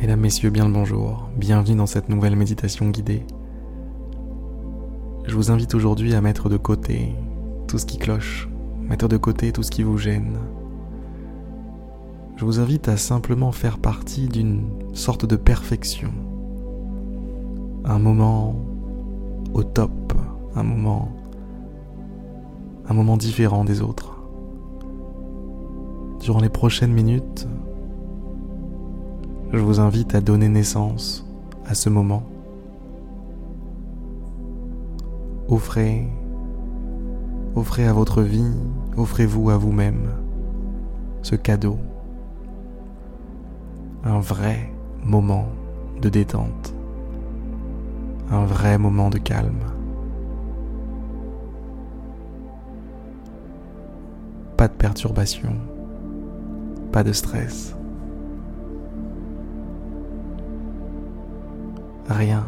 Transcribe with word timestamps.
Mesdames, 0.00 0.20
Messieurs, 0.20 0.50
bien 0.50 0.64
le 0.64 0.72
bonjour, 0.72 1.28
bienvenue 1.36 1.74
dans 1.74 1.86
cette 1.86 2.08
nouvelle 2.08 2.36
méditation 2.36 2.88
guidée. 2.88 3.26
Je 5.26 5.34
vous 5.34 5.50
invite 5.50 5.74
aujourd'hui 5.74 6.14
à 6.14 6.20
mettre 6.20 6.48
de 6.48 6.56
côté 6.56 7.16
tout 7.66 7.78
ce 7.78 7.84
qui 7.84 7.98
cloche, 7.98 8.48
mettre 8.80 9.08
de 9.08 9.16
côté 9.16 9.50
tout 9.50 9.64
ce 9.64 9.72
qui 9.72 9.82
vous 9.82 9.98
gêne. 9.98 10.38
Je 12.36 12.44
vous 12.44 12.60
invite 12.60 12.86
à 12.86 12.96
simplement 12.96 13.50
faire 13.50 13.78
partie 13.78 14.28
d'une 14.28 14.68
sorte 14.92 15.26
de 15.26 15.34
perfection. 15.34 16.12
Un 17.84 17.98
moment 17.98 18.54
au 19.52 19.64
top, 19.64 20.12
un 20.54 20.62
moment 20.62 21.08
un 22.88 22.94
moment 22.94 23.16
différent 23.16 23.64
des 23.64 23.82
autres. 23.82 24.16
Durant 26.20 26.40
les 26.40 26.48
prochaines 26.48 26.92
minutes, 26.92 27.48
je 29.52 29.58
vous 29.58 29.80
invite 29.80 30.14
à 30.14 30.20
donner 30.20 30.48
naissance 30.48 31.26
à 31.66 31.74
ce 31.74 31.88
moment. 31.88 32.22
Offrez, 35.48 36.06
offrez 37.56 37.86
à 37.86 37.92
votre 37.92 38.22
vie, 38.22 38.52
offrez-vous 38.96 39.48
à 39.50 39.56
vous-même 39.56 40.10
ce 41.22 41.34
cadeau, 41.34 41.78
un 44.04 44.20
vrai 44.20 44.70
moment 45.02 45.46
de 46.02 46.10
détente, 46.10 46.74
un 48.30 48.44
vrai 48.44 48.76
moment 48.76 49.08
de 49.08 49.18
calme. 49.18 49.64
Pas 54.58 54.68
de 54.68 54.74
perturbation, 54.74 55.54
pas 56.92 57.04
de 57.04 57.12
stress. 57.12 57.77
Rien, 62.08 62.46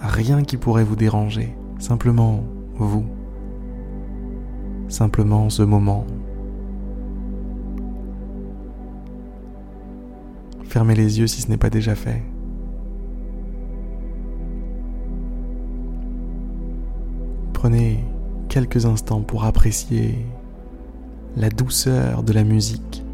rien 0.00 0.42
qui 0.42 0.56
pourrait 0.56 0.84
vous 0.84 0.96
déranger, 0.96 1.54
simplement 1.78 2.44
vous, 2.76 3.04
simplement 4.88 5.50
ce 5.50 5.62
moment. 5.62 6.06
Fermez 10.64 10.94
les 10.94 11.18
yeux 11.18 11.26
si 11.26 11.42
ce 11.42 11.48
n'est 11.50 11.58
pas 11.58 11.68
déjà 11.68 11.94
fait. 11.94 12.22
Prenez 17.52 18.02
quelques 18.48 18.86
instants 18.86 19.20
pour 19.20 19.44
apprécier 19.44 20.24
la 21.36 21.50
douceur 21.50 22.22
de 22.22 22.32
la 22.32 22.44
musique 22.44 23.04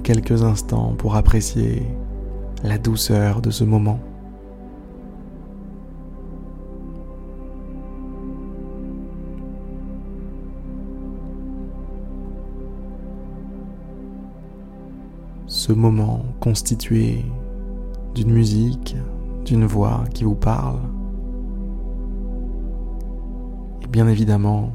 quelques 0.00 0.42
instants 0.42 0.94
pour 0.96 1.16
apprécier 1.16 1.86
la 2.64 2.78
douceur 2.78 3.40
de 3.40 3.50
ce 3.50 3.64
moment. 3.64 4.00
Ce 15.46 15.72
moment 15.72 16.24
constitué 16.40 17.24
d'une 18.14 18.32
musique, 18.32 18.96
d'une 19.44 19.66
voix 19.66 20.04
qui 20.14 20.24
vous 20.24 20.34
parle, 20.34 20.78
et 23.82 23.86
bien 23.86 24.08
évidemment 24.08 24.72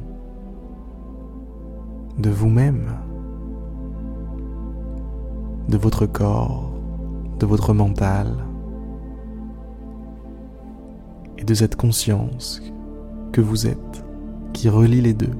de 2.18 2.30
vous-même 2.30 2.86
de 5.68 5.76
votre 5.76 6.06
corps, 6.06 6.70
de 7.38 7.46
votre 7.46 7.74
mental 7.74 8.34
et 11.36 11.44
de 11.44 11.54
cette 11.54 11.76
conscience 11.76 12.62
que 13.32 13.40
vous 13.40 13.66
êtes 13.66 14.04
qui 14.52 14.68
relie 14.68 15.00
les 15.00 15.14
deux. 15.14 15.34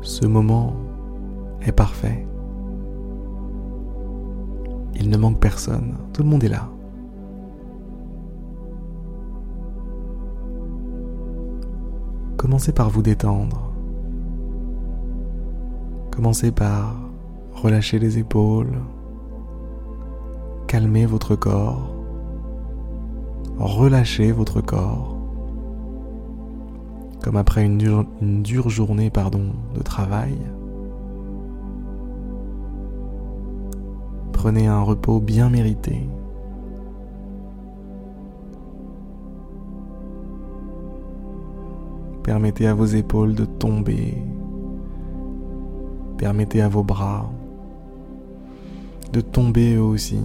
Ce 0.00 0.24
moment 0.24 0.72
est 1.60 1.72
parfait. 1.72 2.26
Il 4.94 5.10
ne 5.10 5.16
manque 5.18 5.38
personne, 5.38 5.96
tout 6.14 6.22
le 6.22 6.28
monde 6.28 6.44
est 6.44 6.48
là. 6.48 6.70
Commencez 12.56 12.72
par 12.72 12.88
vous 12.88 13.02
détendre. 13.02 13.70
Commencez 16.10 16.52
par 16.52 16.96
relâcher 17.52 17.98
les 17.98 18.16
épaules, 18.16 18.80
calmer 20.66 21.04
votre 21.04 21.36
corps, 21.36 21.94
relâcher 23.58 24.32
votre 24.32 24.62
corps, 24.62 25.18
comme 27.22 27.36
après 27.36 27.62
une 27.66 27.76
dure, 28.42 28.70
journée 28.70 29.10
de 29.74 29.82
travail. 29.82 30.38
Prenez 34.32 34.66
un 34.66 34.80
repos 34.80 35.20
bien 35.20 35.50
mérité. 35.50 36.08
Permettez 42.26 42.66
à 42.66 42.74
vos 42.74 42.86
épaules 42.86 43.36
de 43.36 43.44
tomber. 43.44 44.20
Permettez 46.18 46.60
à 46.60 46.68
vos 46.68 46.82
bras 46.82 47.30
de 49.12 49.20
tomber 49.20 49.76
eux 49.76 49.80
aussi. 49.80 50.18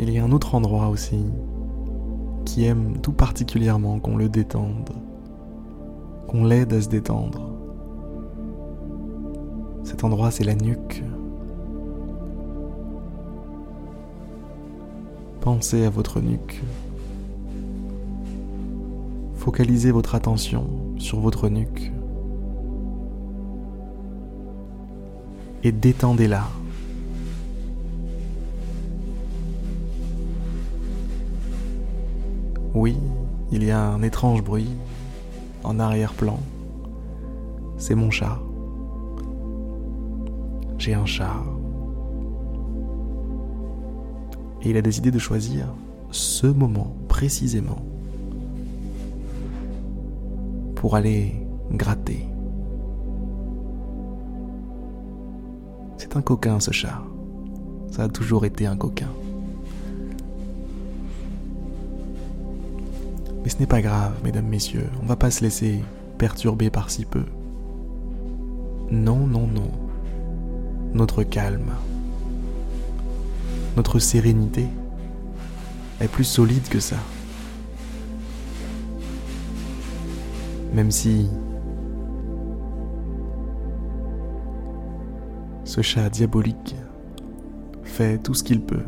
Il 0.00 0.10
y 0.10 0.18
a 0.18 0.24
un 0.24 0.32
autre 0.32 0.54
endroit 0.54 0.88
aussi 0.88 1.26
qui 2.46 2.64
aime 2.64 2.94
tout 3.02 3.12
particulièrement 3.12 3.98
qu'on 3.98 4.16
le 4.16 4.30
détende, 4.30 4.88
qu'on 6.26 6.44
l'aide 6.46 6.72
à 6.72 6.80
se 6.80 6.88
détendre. 6.88 7.47
Cet 9.88 10.04
endroit, 10.04 10.30
c'est 10.30 10.44
la 10.44 10.54
nuque. 10.54 11.02
Pensez 15.40 15.86
à 15.86 15.88
votre 15.88 16.20
nuque. 16.20 16.62
Focalisez 19.36 19.90
votre 19.90 20.14
attention 20.14 20.68
sur 20.98 21.20
votre 21.20 21.48
nuque. 21.48 21.90
Et 25.64 25.72
détendez-la. 25.72 26.44
Oui, 32.74 32.94
il 33.50 33.64
y 33.64 33.70
a 33.70 33.82
un 33.82 34.02
étrange 34.02 34.44
bruit 34.44 34.68
en 35.64 35.80
arrière-plan. 35.80 36.38
C'est 37.78 37.94
mon 37.94 38.10
chat 38.10 38.38
un 40.94 41.06
chat. 41.06 41.42
Et 44.62 44.70
il 44.70 44.76
a 44.76 44.82
décidé 44.82 45.10
de 45.10 45.18
choisir 45.18 45.66
ce 46.10 46.46
moment 46.46 46.96
précisément 47.08 47.84
pour 50.74 50.96
aller 50.96 51.34
gratter. 51.72 52.26
C'est 55.96 56.16
un 56.16 56.22
coquin 56.22 56.60
ce 56.60 56.70
chat. 56.70 57.02
Ça 57.90 58.04
a 58.04 58.08
toujours 58.08 58.44
été 58.44 58.66
un 58.66 58.76
coquin. 58.76 59.10
Mais 63.42 63.50
ce 63.50 63.58
n'est 63.58 63.66
pas 63.66 63.80
grave, 63.80 64.14
mesdames, 64.24 64.46
messieurs, 64.46 64.88
on 65.02 65.06
va 65.06 65.16
pas 65.16 65.30
se 65.30 65.42
laisser 65.42 65.80
perturber 66.18 66.70
par 66.70 66.90
si 66.90 67.04
peu. 67.04 67.24
Non, 68.90 69.26
non, 69.26 69.46
non 69.46 69.87
notre 70.98 71.22
calme, 71.22 71.70
notre 73.76 74.00
sérénité 74.00 74.66
est 76.00 76.08
plus 76.08 76.24
solide 76.24 76.68
que 76.68 76.80
ça. 76.80 76.96
Même 80.74 80.90
si 80.90 81.28
ce 85.62 85.82
chat 85.82 86.10
diabolique 86.10 86.74
fait 87.84 88.18
tout 88.18 88.34
ce 88.34 88.42
qu'il 88.42 88.60
peut. 88.60 88.84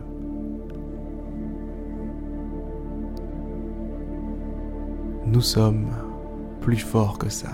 Nous 5.26 5.42
sommes 5.42 5.86
plus 6.60 6.78
forts 6.78 7.18
que 7.18 7.28
ça. 7.28 7.50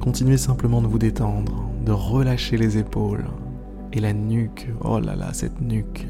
Continuez 0.00 0.38
simplement 0.38 0.80
de 0.80 0.86
vous 0.86 0.98
détendre, 0.98 1.68
de 1.84 1.92
relâcher 1.92 2.56
les 2.56 2.78
épaules 2.78 3.26
et 3.92 4.00
la 4.00 4.14
nuque. 4.14 4.72
Oh 4.82 4.98
là 4.98 5.14
là, 5.14 5.34
cette 5.34 5.60
nuque. 5.60 6.06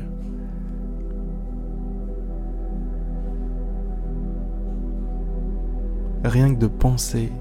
Rien 6.23 6.55
que 6.55 6.61
de 6.61 6.69
penser 6.69 7.33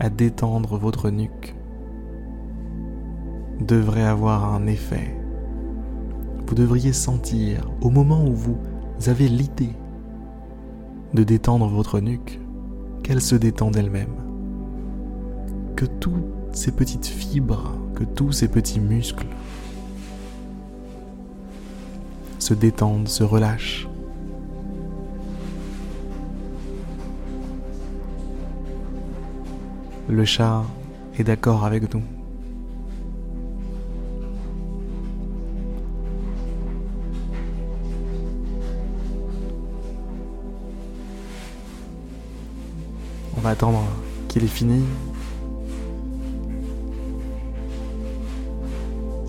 à 0.00 0.08
détendre 0.08 0.78
votre 0.78 1.10
nuque 1.10 1.54
devrait 3.60 4.04
avoir 4.04 4.54
un 4.54 4.66
effet. 4.66 5.14
Vous 6.46 6.54
devriez 6.54 6.94
sentir, 6.94 7.70
au 7.82 7.90
moment 7.90 8.24
où 8.24 8.32
vous 8.32 8.56
avez 9.08 9.28
l'idée 9.28 9.74
de 11.12 11.22
détendre 11.22 11.68
votre 11.68 12.00
nuque, 12.00 12.40
qu'elle 13.02 13.20
se 13.20 13.34
détend 13.34 13.70
d'elle-même. 13.70 14.31
Que 15.76 15.86
toutes 15.86 16.24
ces 16.52 16.72
petites 16.72 17.06
fibres, 17.06 17.72
que 17.94 18.04
tous 18.04 18.32
ces 18.32 18.48
petits 18.48 18.80
muscles 18.80 19.26
se 22.38 22.54
détendent, 22.54 23.08
se 23.08 23.24
relâchent. 23.24 23.88
Le 30.08 30.24
chat 30.24 30.62
est 31.18 31.24
d'accord 31.24 31.64
avec 31.64 31.94
nous. 31.94 32.02
On 43.36 43.40
va 43.40 43.50
attendre 43.50 43.82
qu'il 44.28 44.44
ait 44.44 44.46
fini. 44.46 44.84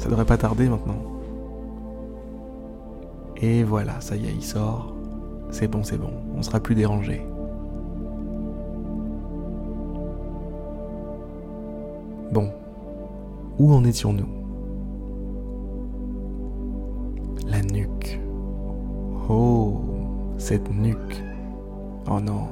Ça 0.03 0.09
devrait 0.09 0.25
pas 0.25 0.35
tarder 0.35 0.67
maintenant. 0.67 0.97
Et 3.37 3.63
voilà, 3.63 4.01
ça 4.01 4.17
y 4.17 4.25
est, 4.25 4.33
il 4.33 4.43
sort. 4.43 4.93
C'est 5.49 5.69
bon, 5.69 5.81
c'est 5.81 5.97
bon, 5.97 6.09
on 6.35 6.41
sera 6.41 6.59
plus 6.59 6.75
dérangé. 6.75 7.25
Bon, 12.33 12.51
où 13.57 13.73
en 13.73 13.85
étions-nous? 13.85 14.27
La 17.47 17.61
nuque. 17.61 18.19
Oh, 19.29 19.79
cette 20.37 20.69
nuque. 20.69 21.23
Oh 22.11 22.19
non. 22.19 22.49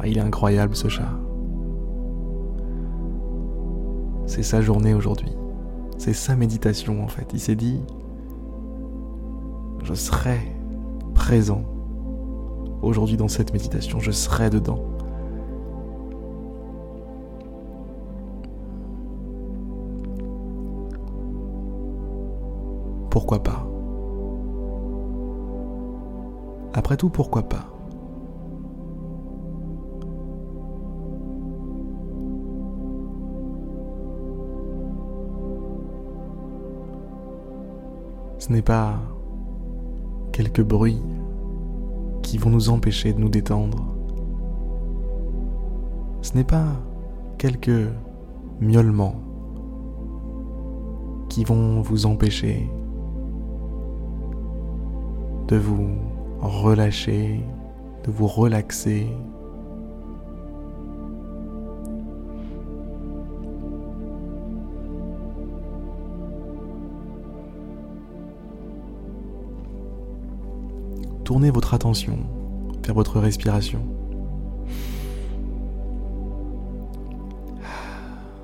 Ah, 0.00 0.08
il 0.08 0.18
est 0.18 0.20
incroyable 0.20 0.74
ce 0.74 0.88
chat. 0.88 1.12
C'est 4.30 4.44
sa 4.44 4.60
journée 4.60 4.94
aujourd'hui. 4.94 5.32
C'est 5.98 6.12
sa 6.12 6.36
méditation 6.36 7.02
en 7.02 7.08
fait. 7.08 7.26
Il 7.32 7.40
s'est 7.40 7.56
dit, 7.56 7.80
je 9.82 9.92
serai 9.92 10.38
présent 11.14 11.64
aujourd'hui 12.80 13.16
dans 13.16 13.26
cette 13.26 13.52
méditation, 13.52 13.98
je 13.98 14.12
serai 14.12 14.48
dedans. 14.48 14.84
pourquoi 23.10 23.42
pas? 23.42 23.66
Après 26.72 26.96
tout, 26.96 27.10
pourquoi 27.10 27.42
pas? 27.42 27.79
Ce 38.40 38.50
n'est 38.50 38.62
pas 38.62 38.94
quelques 40.32 40.62
bruits 40.62 41.02
qui 42.22 42.38
vont 42.38 42.48
nous 42.48 42.70
empêcher 42.70 43.12
de 43.12 43.20
nous 43.20 43.28
détendre. 43.28 43.94
Ce 46.22 46.34
n'est 46.34 46.44
pas 46.44 46.66
quelques 47.36 47.90
miaulements 48.58 49.16
qui 51.28 51.44
vont 51.44 51.82
vous 51.82 52.06
empêcher 52.06 52.70
de 55.48 55.56
vous 55.56 55.90
relâcher, 56.40 57.44
de 58.04 58.10
vous 58.10 58.26
relaxer. 58.26 59.06
Tournez 71.30 71.52
votre 71.52 71.74
attention 71.74 72.18
vers 72.84 72.92
votre 72.92 73.20
respiration. 73.20 73.78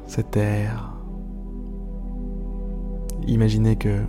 Cet 0.06 0.36
air. 0.36 0.94
Imaginez 3.26 3.74
que 3.74 4.02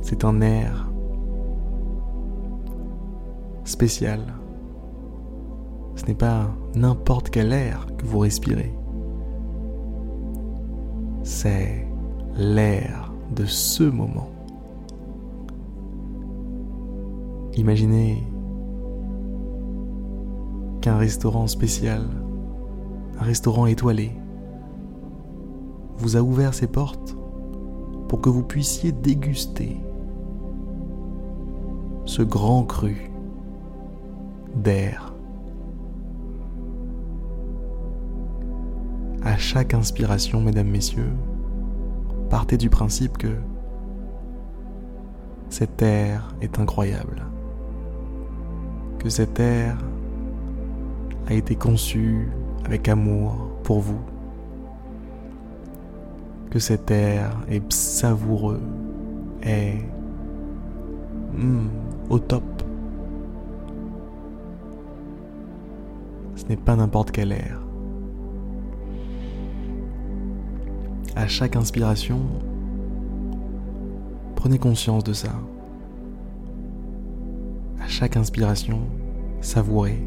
c'est 0.00 0.24
un 0.24 0.40
air 0.42 0.88
spécial. 3.64 4.20
Ce 5.96 6.06
n'est 6.06 6.14
pas 6.14 6.54
n'importe 6.76 7.30
quel 7.30 7.52
air 7.52 7.88
que 7.98 8.06
vous 8.06 8.20
respirez. 8.20 8.72
C'est 11.24 11.84
l'air 12.36 13.12
de 13.34 13.44
ce 13.44 13.82
moment. 13.82 14.30
Imaginez 17.60 18.26
qu'un 20.80 20.96
restaurant 20.96 21.46
spécial, 21.46 22.06
un 23.18 23.22
restaurant 23.22 23.66
étoilé, 23.66 24.12
vous 25.98 26.16
a 26.16 26.22
ouvert 26.22 26.54
ses 26.54 26.68
portes 26.68 27.18
pour 28.08 28.22
que 28.22 28.30
vous 28.30 28.44
puissiez 28.44 28.92
déguster 28.92 29.76
ce 32.06 32.22
grand 32.22 32.64
cru 32.64 33.10
d'air. 34.56 35.14
À 39.22 39.36
chaque 39.36 39.74
inspiration, 39.74 40.40
mesdames, 40.40 40.70
messieurs, 40.70 41.12
partez 42.30 42.56
du 42.56 42.70
principe 42.70 43.18
que 43.18 43.36
cet 45.50 45.82
air 45.82 46.34
est 46.40 46.58
incroyable, 46.58 47.29
que 49.00 49.08
cet 49.08 49.40
air 49.40 49.78
a 51.26 51.32
été 51.32 51.56
conçu 51.56 52.28
avec 52.64 52.86
amour 52.88 53.34
pour 53.62 53.80
vous, 53.80 54.00
que 56.50 56.58
cet 56.58 56.90
air 56.90 57.30
est 57.48 57.72
savoureux, 57.72 58.60
est 59.42 59.78
hmm, 61.32 61.68
au 62.10 62.18
top. 62.18 62.42
Ce 66.36 66.44
n'est 66.44 66.56
pas 66.56 66.76
n'importe 66.76 67.10
quel 67.10 67.32
air. 67.32 67.58
À 71.16 71.26
chaque 71.26 71.56
inspiration, 71.56 72.20
prenez 74.36 74.58
conscience 74.58 75.04
de 75.04 75.12
ça. 75.12 75.32
Chaque 77.90 78.16
inspiration, 78.16 78.78
savourez. 79.40 79.98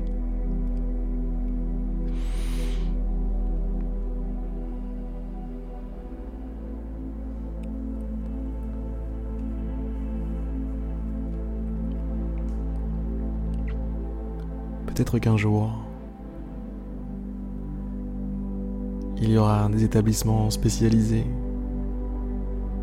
Peut-être 14.87 15.19
qu'un 15.19 15.35
jour, 15.35 15.69
il 19.17 19.29
y 19.29 19.37
aura 19.37 19.67
des 19.67 19.83
établissements 19.83 20.49
spécialisés, 20.49 21.27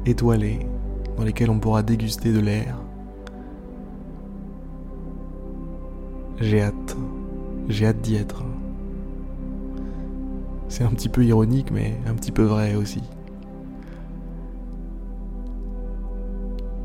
étoilés, 0.04 0.60
dans 1.16 1.24
lesquels 1.24 1.48
on 1.48 1.58
pourra 1.58 1.82
déguster 1.82 2.34
de 2.34 2.40
l'air. 2.40 2.76
J'ai 6.40 6.62
hâte. 6.62 6.96
J'ai 7.68 7.86
hâte 7.86 8.00
d'y 8.00 8.16
être. 8.16 8.44
C'est 10.68 10.84
un 10.84 10.90
petit 10.90 11.10
peu 11.10 11.24
ironique, 11.24 11.70
mais 11.70 11.98
un 12.06 12.14
petit 12.14 12.32
peu 12.32 12.42
vrai 12.42 12.74
aussi. 12.74 13.02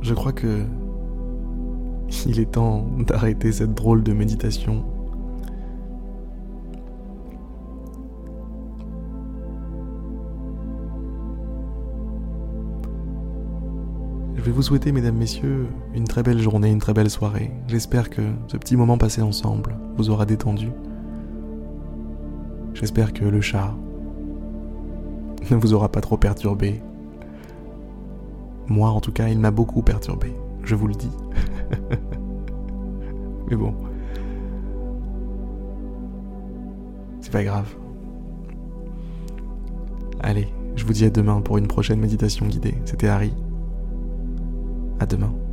Je 0.01 0.13
crois 0.13 0.33
que 0.33 0.65
il 2.27 2.39
est 2.39 2.51
temps 2.51 2.85
d'arrêter 2.99 3.51
cette 3.51 3.73
drôle 3.73 4.03
de 4.03 4.13
méditation 4.13 4.85
Je 14.35 14.41
vais 14.41 14.51
vous 14.51 14.61
souhaiter, 14.61 14.91
mesdames, 14.91 15.15
messieurs, 15.15 15.67
une 15.93 16.03
très 16.03 16.21
belle 16.21 16.39
journée, 16.39 16.69
une 16.69 16.79
très 16.79 16.93
belle 16.93 17.09
soirée. 17.09 17.51
J'espère 17.67 18.09
que 18.09 18.21
ce 18.47 18.57
petit 18.57 18.75
moment 18.75 18.97
passé 18.97 19.21
ensemble 19.21 19.75
vous 19.97 20.09
aura 20.09 20.25
détendu. 20.25 20.71
J'espère 22.73 23.13
que 23.13 23.23
le 23.23 23.39
chat 23.39 23.73
ne 25.49 25.55
vous 25.55 25.73
aura 25.73 25.89
pas 25.89 26.01
trop 26.01 26.17
perturbé. 26.17 26.81
Moi, 28.67 28.89
en 28.89 28.99
tout 28.99 29.13
cas, 29.13 29.29
il 29.29 29.39
m'a 29.39 29.51
beaucoup 29.51 29.81
perturbé, 29.81 30.35
je 30.63 30.75
vous 30.75 30.87
le 30.87 30.95
dis. 30.95 31.11
Mais 33.49 33.55
bon. 33.55 33.73
C'est 37.21 37.31
pas 37.31 37.43
grave. 37.43 37.73
Allez, 40.19 40.49
je 40.75 40.85
vous 40.85 40.93
dis 40.93 41.05
à 41.05 41.09
demain 41.09 41.41
pour 41.41 41.57
une 41.57 41.67
prochaine 41.67 41.99
méditation 41.99 42.45
guidée. 42.47 42.75
C'était 42.85 43.07
Harry. 43.07 43.33
À 44.99 45.05
demain. 45.05 45.44